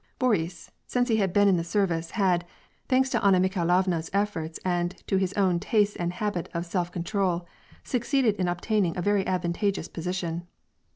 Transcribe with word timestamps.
Boris, 0.17 0.71
since 0.87 1.09
he 1.09 1.17
had 1.17 1.31
been 1.31 1.47
in 1.47 1.57
the 1.57 1.63
service, 1.63 2.09
had, 2.09 2.43
thanks 2.89 3.07
to 3.11 3.23
Anna 3.23 3.39
Mikhailovna's 3.39 4.09
efforts 4.13 4.59
and 4.65 4.95
to 5.05 5.17
his 5.17 5.31
own 5.33 5.59
tastes 5.59 5.95
and 5.95 6.11
habit 6.13 6.49
of 6.55 6.65
self 6.65 6.91
con 6.91 7.03
trol, 7.03 7.45
succeeded 7.83 8.33
in 8.37 8.47
obtaining 8.47 8.97
a 8.97 9.01
very 9.03 9.27
advantageous 9.27 9.87
position. 9.87 10.47